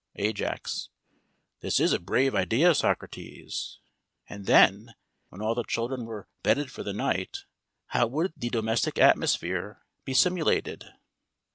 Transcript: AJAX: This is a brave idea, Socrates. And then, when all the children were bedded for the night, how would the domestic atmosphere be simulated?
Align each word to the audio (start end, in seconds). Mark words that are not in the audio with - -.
AJAX: 0.17 0.89
This 1.59 1.79
is 1.79 1.93
a 1.93 1.99
brave 1.99 2.33
idea, 2.33 2.73
Socrates. 2.73 3.77
And 4.27 4.47
then, 4.47 4.95
when 5.29 5.43
all 5.43 5.53
the 5.53 5.61
children 5.63 6.05
were 6.05 6.27
bedded 6.41 6.71
for 6.71 6.81
the 6.81 6.91
night, 6.91 7.45
how 7.85 8.07
would 8.07 8.33
the 8.35 8.49
domestic 8.49 8.97
atmosphere 8.97 9.83
be 10.03 10.15
simulated? 10.15 10.85